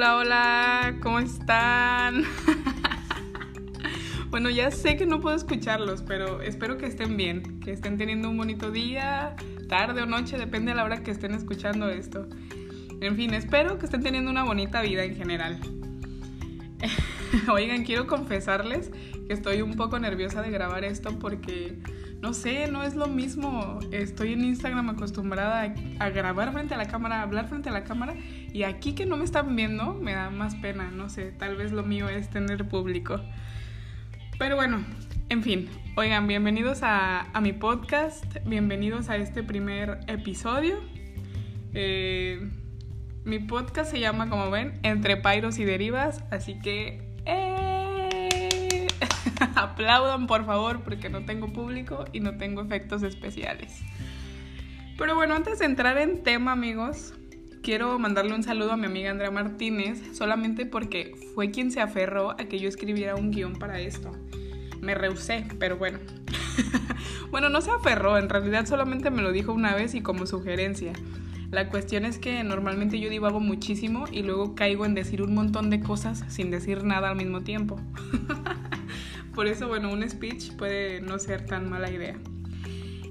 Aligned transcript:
Hola, 0.00 0.16
hola, 0.16 0.96
¿cómo 1.02 1.18
están? 1.18 2.24
bueno, 4.30 4.48
ya 4.48 4.70
sé 4.70 4.96
que 4.96 5.04
no 5.04 5.20
puedo 5.20 5.36
escucharlos, 5.36 6.00
pero 6.00 6.40
espero 6.40 6.78
que 6.78 6.86
estén 6.86 7.18
bien, 7.18 7.60
que 7.60 7.72
estén 7.72 7.98
teniendo 7.98 8.30
un 8.30 8.38
bonito 8.38 8.70
día, 8.70 9.36
tarde 9.68 10.00
o 10.00 10.06
noche, 10.06 10.38
depende 10.38 10.70
de 10.70 10.76
la 10.76 10.84
hora 10.84 11.02
que 11.02 11.10
estén 11.10 11.34
escuchando 11.34 11.90
esto. 11.90 12.26
En 13.02 13.14
fin, 13.14 13.34
espero 13.34 13.78
que 13.78 13.84
estén 13.84 14.02
teniendo 14.02 14.30
una 14.30 14.42
bonita 14.42 14.80
vida 14.80 15.04
en 15.04 15.16
general. 15.16 15.60
Oigan, 17.52 17.84
quiero 17.84 18.06
confesarles 18.06 18.90
que 19.26 19.32
estoy 19.32 19.62
un 19.62 19.74
poco 19.74 19.98
nerviosa 19.98 20.42
de 20.42 20.50
grabar 20.50 20.84
esto 20.84 21.18
porque 21.18 21.78
no 22.20 22.32
sé, 22.32 22.70
no 22.70 22.82
es 22.82 22.96
lo 22.96 23.06
mismo. 23.06 23.78
Estoy 23.92 24.32
en 24.32 24.44
Instagram 24.44 24.90
acostumbrada 24.90 25.72
a, 25.98 26.10
grabar 26.10 26.52
frente 26.52 26.74
a 26.74 26.76
la 26.76 26.86
cámara, 26.86 27.20
a 27.20 27.22
hablar 27.22 27.48
frente 27.48 27.68
a 27.68 27.72
la 27.72 27.84
cámara 27.84 28.14
y 28.52 28.64
aquí 28.64 28.94
que 28.94 29.06
no 29.06 29.16
me 29.16 29.24
están 29.24 29.54
viendo 29.54 29.94
me 29.94 30.12
da 30.14 30.30
más 30.30 30.56
pena, 30.56 30.90
no 30.90 31.08
sé, 31.08 31.32
tal 31.32 31.56
vez 31.56 31.72
lo 31.72 31.82
mío 31.82 32.08
es 32.08 32.30
tener 32.30 32.68
público. 32.68 33.20
Pero 34.38 34.56
bueno, 34.56 34.84
en 35.28 35.42
fin, 35.42 35.68
oigan, 35.96 36.26
bienvenidos 36.26 36.80
a, 36.82 37.30
mi 37.40 37.52
podcast, 37.52 38.24
bienvenidos 38.44 39.08
a 39.08 39.16
este 39.16 39.42
primer 39.42 40.00
episodio. 40.08 40.76
Eh, 41.74 42.50
mi 43.24 43.38
podcast 43.38 43.90
se 43.90 44.00
llama, 44.00 44.28
como 44.28 44.50
ven, 44.50 44.80
Entre 44.82 45.16
Pairos 45.16 45.58
y 45.58 45.64
Derivas, 45.64 46.24
así 46.30 46.58
que... 46.58 47.09
Aplaudan 49.54 50.26
por 50.26 50.44
favor 50.44 50.80
porque 50.80 51.08
no 51.08 51.24
tengo 51.24 51.52
público 51.52 52.04
y 52.12 52.20
no 52.20 52.36
tengo 52.36 52.62
efectos 52.62 53.02
especiales. 53.02 53.80
Pero 54.98 55.14
bueno, 55.14 55.34
antes 55.34 55.58
de 55.58 55.64
entrar 55.64 55.96
en 55.98 56.22
tema 56.22 56.52
amigos, 56.52 57.14
quiero 57.62 57.98
mandarle 57.98 58.34
un 58.34 58.42
saludo 58.42 58.72
a 58.72 58.76
mi 58.76 58.86
amiga 58.86 59.10
Andrea 59.10 59.30
Martínez, 59.30 60.02
solamente 60.12 60.66
porque 60.66 61.14
fue 61.34 61.50
quien 61.50 61.70
se 61.70 61.80
aferró 61.80 62.32
a 62.32 62.36
que 62.36 62.58
yo 62.58 62.68
escribiera 62.68 63.14
un 63.14 63.30
guion 63.30 63.54
para 63.54 63.80
esto. 63.80 64.12
Me 64.80 64.94
rehusé, 64.94 65.46
pero 65.58 65.76
bueno. 65.76 65.98
bueno, 67.30 67.48
no 67.48 67.60
se 67.60 67.70
aferró, 67.70 68.18
en 68.18 68.28
realidad 68.28 68.66
solamente 68.66 69.10
me 69.10 69.22
lo 69.22 69.32
dijo 69.32 69.52
una 69.52 69.74
vez 69.74 69.94
y 69.94 70.02
como 70.02 70.26
sugerencia. 70.26 70.92
La 71.50 71.68
cuestión 71.68 72.04
es 72.04 72.18
que 72.18 72.44
normalmente 72.44 73.00
yo 73.00 73.10
divago 73.10 73.40
muchísimo 73.40 74.04
y 74.10 74.22
luego 74.22 74.54
caigo 74.54 74.86
en 74.86 74.94
decir 74.94 75.20
un 75.20 75.34
montón 75.34 75.68
de 75.68 75.80
cosas 75.80 76.24
sin 76.28 76.50
decir 76.50 76.84
nada 76.84 77.10
al 77.10 77.16
mismo 77.16 77.40
tiempo. 77.40 77.80
Por 79.34 79.46
eso, 79.46 79.68
bueno, 79.68 79.92
un 79.92 80.08
speech 80.08 80.52
puede 80.56 81.00
no 81.00 81.18
ser 81.18 81.46
tan 81.46 81.68
mala 81.70 81.90
idea. 81.90 82.16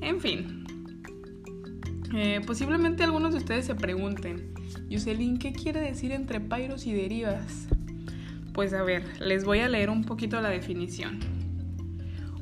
En 0.00 0.20
fin, 0.20 0.64
eh, 2.14 2.40
posiblemente 2.46 3.04
algunos 3.04 3.32
de 3.32 3.38
ustedes 3.38 3.66
se 3.66 3.74
pregunten, 3.74 4.54
Yuselin, 4.88 5.38
¿qué 5.38 5.52
quiere 5.52 5.80
decir 5.80 6.12
entre 6.12 6.40
pairos 6.40 6.86
y 6.86 6.92
derivas? 6.92 7.68
Pues 8.52 8.72
a 8.72 8.82
ver, 8.82 9.04
les 9.20 9.44
voy 9.44 9.58
a 9.58 9.68
leer 9.68 9.90
un 9.90 10.04
poquito 10.04 10.40
la 10.40 10.48
definición. 10.48 11.20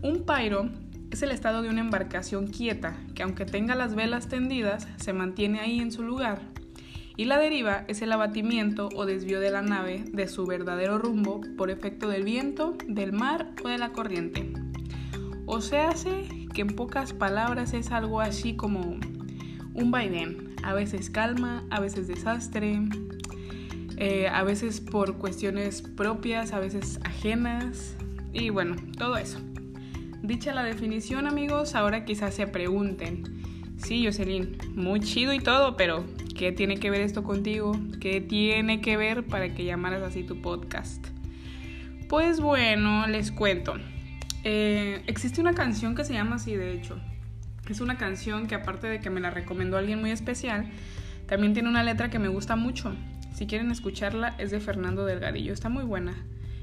Un 0.03 0.25
pairo 0.25 0.71
es 1.11 1.23
el 1.23 1.31
estado 1.31 1.63
de 1.63 1.69
una 1.69 1.81
embarcación 1.81 2.47
quieta 2.47 2.97
que 3.15 3.23
aunque 3.23 3.45
tenga 3.47 3.75
las 3.75 3.95
velas 3.95 4.29
tendidas, 4.29 4.87
se 4.97 5.13
mantiene 5.13 5.61
ahí 5.61 5.81
en 5.81 5.91
su 5.91 6.03
lugar 6.03 6.54
y 7.17 7.27
la 7.27 7.39
deriva 7.39 7.85
es 7.87 8.03
el 8.03 8.13
abatimiento 8.13 8.89
o 8.95 9.07
desvío 9.07 9.41
de 9.41 9.51
la 9.51 9.63
nave 9.63 10.05
de 10.13 10.27
su 10.27 10.47
verdadero 10.47 10.99
rumbo 10.99 11.41
por 11.57 11.71
efecto 11.71 12.09
del 12.09 12.25
viento, 12.25 12.77
del 12.89 13.13
mar 13.13 13.53
o 13.65 13.69
de 13.69 13.79
la 13.79 13.93
corriente. 13.93 14.53
O 15.47 15.61
se 15.61 15.79
hace 15.79 16.27
que 16.53 16.63
en 16.63 16.69
pocas 16.69 17.13
palabras 17.13 17.73
es 17.73 17.93
algo 17.93 18.21
así 18.21 18.57
como 18.57 18.99
un 19.75 19.91
vaivén, 19.91 20.55
a 20.63 20.75
veces 20.75 21.11
calma, 21.11 21.65
a 21.71 21.81
veces 21.81 22.09
desastre, 22.09 22.81
eh, 23.97 24.29
a 24.29 24.43
veces 24.43 24.81
por 24.81 25.19
cuestiones 25.19 25.83
propias, 25.83 26.53
a 26.53 26.59
veces 26.59 26.99
ajenas 27.05 27.97
y 28.33 28.51
bueno, 28.51 28.77
todo 28.99 29.17
eso. 29.17 29.39
Dicha 30.23 30.55
la 30.55 30.65
definición 30.65 31.27
amigos, 31.27 31.75
ahora 31.75 32.05
quizás 32.05 32.35
se 32.35 32.47
pregunten, 32.47 33.44
sí 33.85 34.05
Jocelyn, 34.05 34.59
muy 34.75 35.01
chido 35.01 35.33
y 35.33 35.39
todo, 35.39 35.77
pero 35.77 36.05
¿Qué 36.35 36.51
tiene 36.51 36.79
que 36.79 36.91
ver 36.91 37.01
esto 37.01 37.23
contigo? 37.23 37.79
¿Qué 38.01 38.21
tiene 38.21 38.81
que 38.81 38.97
ver 38.97 39.25
para 39.25 39.55
que 39.55 39.65
llamaras 39.65 40.03
así 40.03 40.25
tu 40.25 40.43
podcast? 40.43 41.07
Pues 42.09 42.41
bueno, 42.41 43.07
les 43.07 43.31
cuento. 43.31 43.75
Eh, 44.43 45.05
existe 45.07 45.41
una 45.41 45.55
canción 45.55 45.95
que 45.95 46.05
se 46.05 46.13
llama 46.13 46.37
así, 46.37 46.57
de 46.57 46.73
hecho. 46.73 46.99
Es 47.69 47.81
una 47.81 47.97
canción 47.99 48.49
que 48.49 48.57
aparte 48.57 48.89
de 48.89 48.99
que 48.99 49.11
me 49.11 49.21
la 49.21 49.31
recomendó 49.31 49.79
alguien 49.79 50.01
muy 50.01 50.11
especial, 50.11 50.69
también 51.29 51.55
tiene 51.55 51.69
una 51.69 51.85
letra 51.85 52.11
que 52.11 52.19
me 52.19 52.29
gusta 52.29 52.57
mucho. 52.57 52.97
Si 53.33 53.47
quieren 53.47 53.71
escucharla, 53.71 54.35
es 54.39 54.51
de 54.51 54.59
Fernando 54.59 55.07
Delgadillo. 55.07 55.53
Está 55.53 55.69
muy 55.69 55.85
buena. 55.85 56.17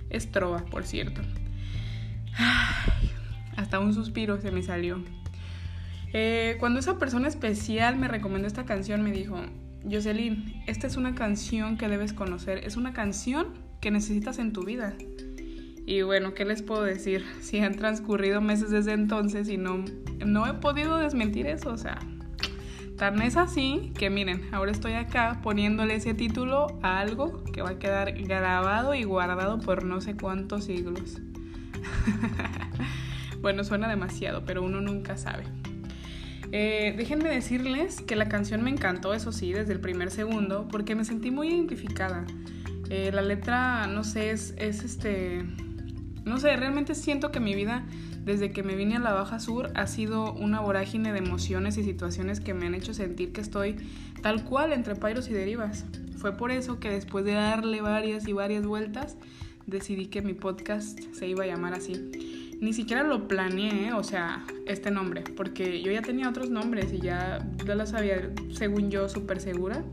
Es 0.09 0.31
trova, 0.31 0.65
por 0.65 0.83
cierto. 0.83 1.21
hasta 3.55 3.79
un 3.79 3.93
suspiro 3.93 4.41
se 4.41 4.51
me 4.51 4.63
salió. 4.63 5.01
Eh, 6.13 6.57
cuando 6.59 6.79
esa 6.79 6.97
persona 6.97 7.27
especial 7.27 7.97
me 7.97 8.07
recomendó 8.07 8.47
esta 8.47 8.65
canción, 8.65 9.01
me 9.01 9.11
dijo, 9.11 9.37
Jocelyn, 9.89 10.61
esta 10.67 10.87
es 10.87 10.97
una 10.97 11.15
canción 11.15 11.77
que 11.77 11.87
debes 11.87 12.13
conocer, 12.13 12.59
es 12.65 12.75
una 12.75 12.93
canción 12.93 13.47
que 13.79 13.91
necesitas 13.91 14.37
en 14.37 14.53
tu 14.53 14.63
vida. 14.63 14.93
Y 15.85 16.03
bueno, 16.03 16.33
¿qué 16.33 16.45
les 16.45 16.61
puedo 16.61 16.83
decir? 16.83 17.25
Si 17.41 17.59
han 17.59 17.75
transcurrido 17.75 18.41
meses 18.41 18.69
desde 18.69 18.93
entonces 18.93 19.49
y 19.49 19.57
no, 19.57 19.83
no 20.25 20.47
he 20.47 20.53
podido 20.53 20.97
desmentir 20.97 21.47
eso, 21.47 21.71
o 21.71 21.77
sea, 21.77 21.99
tan 22.97 23.21
es 23.21 23.35
así 23.35 23.91
que 23.97 24.09
miren, 24.09 24.53
ahora 24.53 24.71
estoy 24.71 24.93
acá 24.93 25.39
poniéndole 25.41 25.95
ese 25.95 26.13
título 26.13 26.79
a 26.83 26.99
algo 26.99 27.43
que 27.45 27.61
va 27.63 27.71
a 27.71 27.79
quedar 27.79 28.13
grabado 28.13 28.93
y 28.93 29.03
guardado 29.03 29.59
por 29.59 29.83
no 29.83 30.01
sé 30.01 30.15
cuántos 30.15 30.65
siglos. 30.65 31.19
bueno, 33.41 33.63
suena 33.63 33.87
demasiado, 33.87 34.45
pero 34.45 34.61
uno 34.61 34.81
nunca 34.81 35.17
sabe. 35.17 35.45
Eh, 36.53 36.93
déjenme 36.97 37.29
decirles 37.29 38.01
que 38.01 38.15
la 38.15 38.27
canción 38.27 38.61
me 38.61 38.69
encantó, 38.69 39.13
eso 39.13 39.31
sí, 39.31 39.53
desde 39.53 39.71
el 39.73 39.79
primer 39.79 40.11
segundo, 40.11 40.67
porque 40.69 40.95
me 40.95 41.05
sentí 41.05 41.31
muy 41.31 41.49
identificada. 41.49 42.25
Eh, 42.89 43.11
la 43.13 43.21
letra, 43.21 43.87
no 43.87 44.03
sé, 44.03 44.31
es, 44.31 44.53
es 44.57 44.83
este... 44.83 45.45
No 46.25 46.37
sé, 46.37 46.55
realmente 46.55 46.93
siento 46.93 47.31
que 47.31 47.39
mi 47.39 47.55
vida 47.55 47.85
desde 48.23 48.51
que 48.51 48.61
me 48.61 48.75
vine 48.75 48.97
a 48.97 48.99
la 48.99 49.13
Baja 49.13 49.39
Sur 49.39 49.71
ha 49.73 49.87
sido 49.87 50.33
una 50.33 50.59
vorágine 50.59 51.11
de 51.11 51.19
emociones 51.19 51.77
y 51.77 51.83
situaciones 51.83 52.39
que 52.39 52.53
me 52.53 52.67
han 52.67 52.75
hecho 52.75 52.93
sentir 52.93 53.31
que 53.31 53.41
estoy 53.41 53.77
tal 54.21 54.43
cual 54.43 54.73
entre 54.73 54.95
pairos 54.95 55.29
y 55.29 55.33
derivas. 55.33 55.85
Fue 56.17 56.37
por 56.37 56.51
eso 56.51 56.79
que 56.79 56.91
después 56.91 57.25
de 57.25 57.33
darle 57.33 57.81
varias 57.81 58.27
y 58.27 58.33
varias 58.33 58.65
vueltas, 58.65 59.17
decidí 59.65 60.07
que 60.07 60.21
mi 60.21 60.33
podcast 60.33 60.99
se 61.13 61.27
iba 61.27 61.45
a 61.45 61.47
llamar 61.47 61.73
así 61.73 62.30
ni 62.61 62.73
siquiera 62.73 63.03
lo 63.03 63.27
planeé, 63.27 63.91
o 63.93 64.03
sea, 64.03 64.45
este 64.67 64.91
nombre, 64.91 65.23
porque 65.35 65.81
yo 65.81 65.91
ya 65.91 66.03
tenía 66.03 66.29
otros 66.29 66.51
nombres 66.51 66.93
y 66.93 66.99
ya, 66.99 67.45
ya 67.65 67.75
lo 67.75 67.85
sabía, 67.87 68.31
según 68.53 68.91
yo, 68.91 69.09
súper 69.09 69.41
segura. 69.41 69.83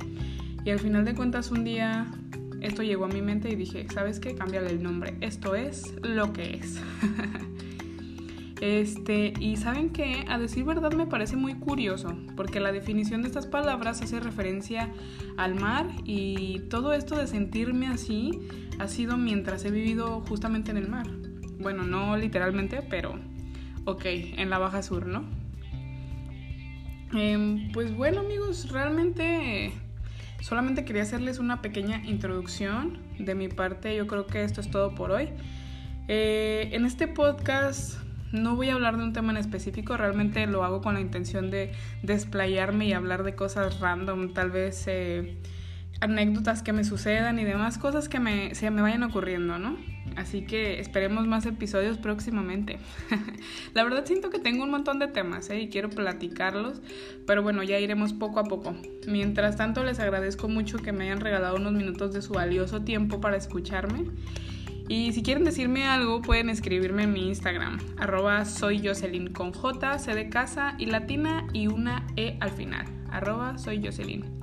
Y 0.64 0.70
al 0.70 0.78
final 0.78 1.06
de 1.06 1.14
cuentas, 1.14 1.50
un 1.50 1.64
día 1.64 2.06
esto 2.60 2.82
llegó 2.82 3.06
a 3.06 3.08
mi 3.08 3.22
mente 3.22 3.48
y 3.50 3.56
dije, 3.56 3.86
¿sabes 3.92 4.20
qué? 4.20 4.34
Cámbiale 4.34 4.68
el 4.70 4.82
nombre. 4.82 5.16
Esto 5.22 5.54
es 5.54 5.94
lo 6.02 6.34
que 6.34 6.56
es. 6.56 6.78
este, 8.60 9.32
y 9.40 9.56
saben 9.56 9.88
que, 9.88 10.26
a 10.28 10.38
decir 10.38 10.64
verdad, 10.64 10.92
me 10.92 11.06
parece 11.06 11.36
muy 11.36 11.54
curioso, 11.54 12.18
porque 12.36 12.60
la 12.60 12.70
definición 12.70 13.22
de 13.22 13.28
estas 13.28 13.46
palabras 13.46 14.02
hace 14.02 14.20
referencia 14.20 14.92
al 15.38 15.54
mar 15.54 15.86
y 16.04 16.58
todo 16.68 16.92
esto 16.92 17.16
de 17.16 17.26
sentirme 17.28 17.86
así 17.86 18.32
ha 18.78 18.88
sido 18.88 19.16
mientras 19.16 19.64
he 19.64 19.70
vivido 19.70 20.20
justamente 20.28 20.70
en 20.70 20.76
el 20.76 20.88
mar. 20.88 21.06
Bueno, 21.58 21.84
no 21.84 22.16
literalmente, 22.16 22.82
pero 22.88 23.19
ok, 23.84 24.04
en 24.04 24.50
la 24.50 24.58
Baja 24.58 24.82
Sur, 24.82 25.06
¿no? 25.06 25.24
Em, 27.12 27.72
pues 27.72 27.94
bueno 27.94 28.20
amigos, 28.20 28.71
realmente 28.71 29.72
solamente 30.41 30.84
quería 30.84 31.03
hacerles 31.03 31.38
una 31.38 31.62
pequeña 31.62 32.03
introducción. 32.04 32.98
De 33.18 33.34
mi 33.34 33.48
parte, 33.48 33.97
yo 33.97 34.06
creo 34.06 34.27
que 34.27 34.44
esto 34.44 34.60
es 34.60 34.71
todo 34.71 34.94
por 34.94 35.10
hoy. 35.10 35.30
Eh, 36.06 36.71
en 36.72 36.84
este 36.86 37.09
podcast 37.09 37.98
no 38.33 38.56
voy 38.56 38.68
a 38.68 38.74
hablar 38.74 38.97
de 38.97 39.04
un 39.04 39.12
tema 39.12 39.33
en 39.33 39.38
específico, 39.38 39.97
realmente 39.97 40.47
lo 40.47 40.65
hago 40.65 40.80
con 40.83 40.94
la 40.94 41.00
intención 41.00 41.50
de 41.50 41.72
desplayarme 42.03 42.86
y 42.86 42.92
hablar 42.92 43.22
de 43.22 43.34
cosas 43.34 43.80
random, 43.80 44.34
tal 44.34 44.50
vez 44.50 44.84
eh, 44.86 45.38
anécdotas 46.00 46.62
que 46.62 46.72
me 46.72 46.84
sucedan 46.84 47.38
y 47.38 47.44
demás 47.44 47.78
cosas 47.78 48.09
que 48.09 48.21
me, 48.21 48.54
se 48.54 48.71
me 48.71 48.83
vayan 48.83 49.03
ocurriendo, 49.03 49.59
¿no? 49.59 49.77
Así 50.18 50.42
que 50.42 50.80
esperemos 50.80 51.28
más 51.28 51.47
episodios 51.47 51.97
próximamente. 51.97 52.78
la 53.74 53.84
verdad 53.84 54.04
siento 54.04 54.30
que 54.30 54.41
tengo 54.41 54.65
un 54.65 54.70
montón 54.70 54.98
de 54.98 55.06
temas 55.06 55.48
¿eh? 55.48 55.60
y 55.60 55.68
quiero 55.68 55.91
platicarlos, 55.91 56.80
pero 57.24 57.44
bueno, 57.44 57.62
ya 57.62 57.78
iremos 57.78 58.12
poco 58.12 58.41
a 58.41 58.44
poco. 58.44 58.74
Mientras 59.06 59.56
tanto, 59.56 59.84
les 59.84 60.00
agradezco 60.00 60.48
mucho 60.48 60.78
que 60.78 60.91
me 60.91 61.04
hayan 61.04 61.20
regalado 61.20 61.54
unos 61.54 61.72
minutos 61.72 62.12
de 62.12 62.20
su 62.20 62.32
valioso 62.32 62.82
tiempo 62.82 63.20
para 63.20 63.36
escucharme. 63.36 64.06
Y 64.88 65.12
si 65.12 65.22
quieren 65.22 65.44
decirme 65.44 65.86
algo, 65.86 66.21
pueden 66.21 66.50
escribirme 66.50 67.04
en 67.04 67.12
mi 67.12 67.28
Instagram, 67.28 67.78
arroba 67.97 68.44
soy 68.44 68.84
Jocelyn 68.84 69.32
con 69.32 69.53
J, 69.53 69.98
C 70.00 70.14
de 70.14 70.30
casa 70.30 70.74
y 70.78 70.86
latina 70.86 71.47
y 71.53 71.68
una 71.68 72.06
E 72.16 72.38
al 72.41 72.50
final, 72.50 72.86
arroba 73.10 73.56
soy 73.59 73.84
Jocelyn. 73.84 74.37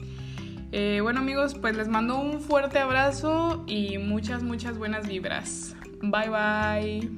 Eh, 0.77 0.99
bueno 0.99 1.21
amigos, 1.21 1.55
pues 1.55 1.77
les 1.77 1.87
mando 1.87 2.19
un 2.19 2.41
fuerte 2.41 2.79
abrazo 2.79 3.63
y 3.65 3.97
muchas, 3.97 4.43
muchas 4.43 4.77
buenas 4.77 5.07
vibras. 5.07 5.73
Bye 6.01 6.29
bye. 6.29 7.09